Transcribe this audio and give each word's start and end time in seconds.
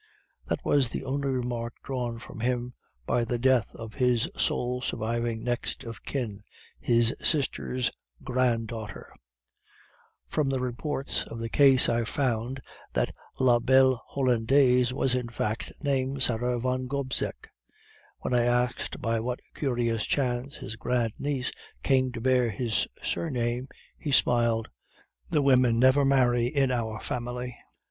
"That 0.47 0.65
was 0.65 0.89
the 0.89 1.03
only 1.05 1.27
remark 1.29 1.75
drawn 1.83 2.17
from 2.17 2.39
him 2.39 2.73
by 3.05 3.23
the 3.23 3.37
death 3.37 3.67
of 3.75 3.93
his 3.93 4.27
sole 4.35 4.81
surviving 4.81 5.43
next 5.43 5.83
of 5.83 6.01
kin, 6.01 6.41
his 6.79 7.15
sister's 7.21 7.91
granddaughter. 8.23 9.13
From 10.27 10.49
reports 10.49 11.25
of 11.25 11.37
the 11.39 11.49
case 11.49 11.87
I 11.87 12.03
found 12.03 12.61
that 12.93 13.13
La 13.39 13.59
belle 13.59 14.01
Hollandaise 14.07 14.91
was 14.91 15.13
in 15.13 15.29
fact 15.29 15.71
named 15.83 16.23
Sara 16.23 16.59
Van 16.59 16.87
Gobseck. 16.87 17.51
When 18.21 18.33
I 18.33 18.41
asked 18.45 19.01
by 19.03 19.19
what 19.19 19.39
curious 19.53 20.07
chance 20.07 20.55
his 20.55 20.77
grandniece 20.77 21.51
came 21.83 22.11
to 22.13 22.21
bear 22.21 22.49
his 22.49 22.87
surname, 23.03 23.67
he 23.99 24.11
smiled: 24.11 24.67
"'The 25.29 25.43
women 25.43 25.77
never 25.77 26.03
marry 26.03 26.47
in 26.47 26.71
our 26.71 26.99
family. 26.99 27.55